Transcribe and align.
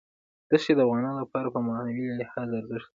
دښتې 0.49 0.73
د 0.75 0.79
افغانانو 0.85 1.21
لپاره 1.23 1.47
په 1.53 1.59
معنوي 1.67 2.05
لحاظ 2.19 2.49
ارزښت 2.59 2.71
لري. 2.71 2.87